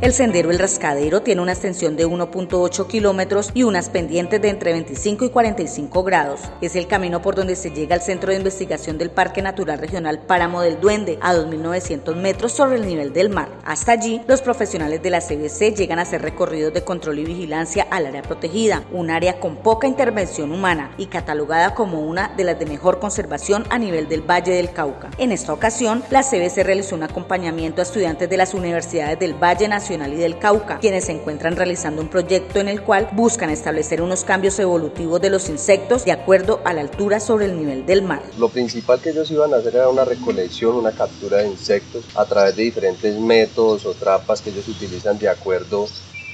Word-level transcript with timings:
El 0.00 0.12
sendero 0.12 0.52
El 0.52 0.60
Rascadero 0.60 1.22
tiene 1.22 1.42
una 1.42 1.50
extensión 1.50 1.96
de 1.96 2.06
1.8 2.06 2.86
kilómetros 2.86 3.50
y 3.52 3.64
unas 3.64 3.88
pendientes 3.88 4.40
de 4.40 4.48
entre 4.48 4.70
25 4.70 5.24
y 5.24 5.30
45 5.30 6.04
grados. 6.04 6.40
Es 6.60 6.76
el 6.76 6.86
camino 6.86 7.20
por 7.20 7.34
donde 7.34 7.56
se 7.56 7.72
llega 7.72 7.96
al 7.96 8.02
centro 8.02 8.30
de 8.30 8.38
investigación 8.38 8.96
del 8.96 9.10
Parque 9.10 9.42
Natural 9.42 9.76
Regional 9.76 10.20
Páramo 10.20 10.60
del 10.60 10.78
Duende, 10.78 11.18
a 11.20 11.34
2.900 11.34 12.14
metros 12.14 12.52
sobre 12.52 12.76
el 12.76 12.86
nivel 12.86 13.12
del 13.12 13.28
mar. 13.28 13.48
Hasta 13.64 13.90
allí, 13.90 14.20
los 14.28 14.40
profesionales 14.40 15.02
de 15.02 15.10
la 15.10 15.20
CBC 15.20 15.74
llegan 15.74 15.98
a 15.98 16.02
hacer 16.02 16.22
recorridos 16.22 16.72
de 16.72 16.84
control 16.84 17.18
y 17.18 17.24
vigilancia 17.24 17.84
al 17.90 18.06
área 18.06 18.22
protegida, 18.22 18.84
un 18.92 19.10
área 19.10 19.40
con 19.40 19.56
poca 19.56 19.88
intervención 19.88 20.52
humana 20.52 20.92
y 20.96 21.06
catalogada 21.06 21.74
como 21.74 22.02
una 22.02 22.28
de 22.36 22.44
las 22.44 22.56
de 22.60 22.66
mejor 22.66 23.00
conservación 23.00 23.64
a 23.68 23.80
nivel 23.80 24.08
del 24.08 24.22
Valle 24.22 24.52
del 24.52 24.70
Cauca. 24.70 25.10
En 25.18 25.32
esta 25.32 25.52
ocasión, 25.52 26.04
la 26.10 26.22
CBC 26.22 26.62
realizó 26.62 26.94
un 26.94 27.02
acompañamiento 27.02 27.80
a 27.80 27.84
estudiantes 27.84 28.30
de 28.30 28.36
las 28.36 28.54
universidades 28.54 29.18
del 29.18 29.34
Valle 29.34 29.66
Nacional 29.66 29.87
y 29.90 29.96
del 29.96 30.38
Cauca, 30.38 30.78
quienes 30.80 31.04
se 31.04 31.12
encuentran 31.12 31.56
realizando 31.56 32.02
un 32.02 32.08
proyecto 32.08 32.60
en 32.60 32.68
el 32.68 32.82
cual 32.82 33.08
buscan 33.12 33.48
establecer 33.48 34.02
unos 34.02 34.22
cambios 34.22 34.58
evolutivos 34.58 35.20
de 35.20 35.30
los 35.30 35.48
insectos 35.48 36.04
de 36.04 36.12
acuerdo 36.12 36.60
a 36.64 36.74
la 36.74 36.82
altura 36.82 37.20
sobre 37.20 37.46
el 37.46 37.56
nivel 37.56 37.86
del 37.86 38.02
mar. 38.02 38.22
Lo 38.38 38.50
principal 38.50 39.00
que 39.00 39.10
ellos 39.10 39.30
iban 39.30 39.54
a 39.54 39.58
hacer 39.58 39.76
era 39.76 39.88
una 39.88 40.04
recolección, 40.04 40.76
una 40.76 40.92
captura 40.92 41.38
de 41.38 41.48
insectos 41.48 42.04
a 42.14 42.26
través 42.26 42.54
de 42.56 42.64
diferentes 42.64 43.18
métodos 43.18 43.86
o 43.86 43.94
trampas 43.94 44.42
que 44.42 44.50
ellos 44.50 44.68
utilizan 44.68 45.18
de 45.18 45.28
acuerdo 45.28 45.86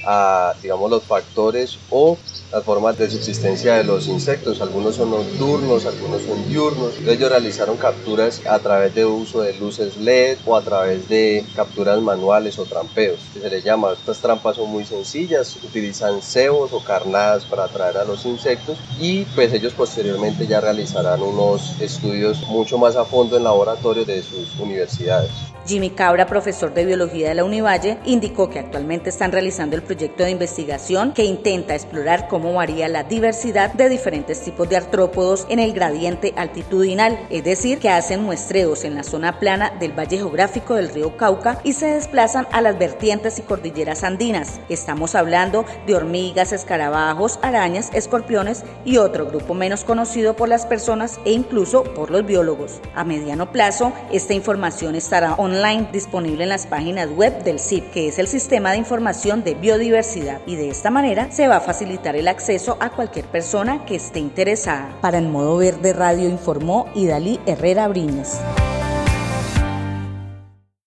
a 0.05 0.55
digamos 0.61 0.89
los 0.89 1.03
factores 1.03 1.79
o 1.89 2.17
las 2.55 2.63
formas 2.63 2.97
de 2.97 3.09
subsistencia 3.09 3.73
de 3.73 3.83
los 3.83 4.07
insectos. 4.07 4.61
Algunos 4.61 4.95
son 4.95 5.11
nocturnos, 5.11 5.85
algunos 5.85 6.21
son 6.21 6.47
diurnos. 6.47 6.93
Ellos 7.05 7.29
realizaron 7.29 7.75
capturas 7.75 8.41
a 8.47 8.59
través 8.59 8.95
de 8.95 9.05
uso 9.05 9.41
de 9.41 9.53
luces 9.55 9.97
LED 9.97 10.37
o 10.45 10.55
a 10.55 10.61
través 10.61 11.09
de 11.09 11.43
capturas 11.53 11.99
manuales 11.99 12.57
o 12.57 12.63
trampeos, 12.63 13.19
que 13.33 13.41
se 13.41 13.49
les 13.49 13.61
llama. 13.61 13.91
Estas 13.91 14.19
trampas 14.19 14.55
son 14.55 14.69
muy 14.69 14.85
sencillas, 14.85 15.57
utilizan 15.65 16.21
cebos 16.21 16.71
o 16.71 16.81
carnadas 16.81 17.43
para 17.43 17.65
atraer 17.65 17.97
a 17.97 18.05
los 18.05 18.25
insectos 18.25 18.77
y 19.01 19.25
pues 19.35 19.51
ellos 19.51 19.73
posteriormente 19.73 20.47
ya 20.47 20.61
realizarán 20.61 21.21
unos 21.21 21.81
estudios 21.81 22.47
mucho 22.47 22.77
más 22.77 22.95
a 22.95 23.03
fondo 23.03 23.35
en 23.35 23.43
laboratorio 23.43 24.05
de 24.05 24.23
sus 24.23 24.57
universidades. 24.61 25.31
Jimmy 25.67 25.89
Cabra, 25.89 26.27
profesor 26.27 26.75
de 26.75 26.85
biología 26.85 27.29
de 27.29 27.35
la 27.35 27.43
Univalle, 27.43 27.97
indicó 28.05 28.51
que 28.51 28.59
actualmente 28.59 29.09
están 29.09 29.31
realizando 29.31 29.75
el 29.75 29.81
proyecto 29.81 30.23
de 30.23 30.29
investigación 30.29 31.11
que 31.11 31.25
intenta 31.25 31.73
explorar 31.73 32.27
cómo 32.27 32.44
varía 32.53 32.87
la 32.87 33.03
diversidad 33.03 33.73
de 33.73 33.89
diferentes 33.89 34.41
tipos 34.41 34.69
de 34.69 34.77
artrópodos 34.77 35.45
en 35.49 35.59
el 35.59 35.73
gradiente 35.73 36.33
altitudinal, 36.37 37.19
es 37.29 37.43
decir, 37.43 37.79
que 37.79 37.89
hacen 37.89 38.23
muestreos 38.23 38.83
en 38.83 38.95
la 38.95 39.03
zona 39.03 39.39
plana 39.39 39.71
del 39.79 39.97
valle 39.97 40.17
geográfico 40.17 40.75
del 40.75 40.89
río 40.89 41.17
Cauca 41.17 41.59
y 41.63 41.73
se 41.73 41.87
desplazan 41.87 42.47
a 42.51 42.61
las 42.61 42.77
vertientes 42.77 43.39
y 43.39 43.41
cordilleras 43.41 44.03
andinas. 44.03 44.59
Estamos 44.69 45.15
hablando 45.15 45.65
de 45.85 45.95
hormigas, 45.95 46.51
escarabajos, 46.51 47.39
arañas, 47.41 47.89
escorpiones 47.93 48.63
y 48.83 48.97
otro 48.97 49.27
grupo 49.27 49.53
menos 49.53 49.83
conocido 49.83 50.35
por 50.35 50.49
las 50.49 50.65
personas 50.65 51.19
e 51.25 51.31
incluso 51.31 51.83
por 51.83 52.11
los 52.11 52.25
biólogos. 52.25 52.79
A 52.95 53.03
mediano 53.03 53.51
plazo, 53.51 53.93
esta 54.11 54.33
información 54.33 54.95
estará 54.95 55.35
online 55.35 55.89
disponible 55.91 56.43
en 56.43 56.49
las 56.49 56.67
páginas 56.67 57.09
web 57.09 57.43
del 57.43 57.59
CIP, 57.59 57.91
que 57.91 58.07
es 58.07 58.19
el 58.19 58.27
Sistema 58.27 58.71
de 58.71 58.77
Información 58.77 59.43
de 59.43 59.55
Biodiversidad, 59.55 60.41
y 60.45 60.55
de 60.55 60.69
esta 60.69 60.91
manera 60.91 61.31
se 61.31 61.47
va 61.47 61.57
a 61.57 61.61
facilitar 61.61 62.15
el 62.25 62.29
acceso 62.29 62.75
a 62.79 62.89
cualquier 62.89 63.25
persona 63.25 63.85
que 63.85 63.93
esté 63.93 64.17
interesada. 64.17 64.97
Para 64.99 65.19
el 65.19 65.27
modo 65.27 65.57
verde 65.57 65.93
radio 65.93 66.27
informó 66.27 66.87
Idalí 66.95 67.39
Herrera 67.45 67.87
Briñas. 67.87 68.41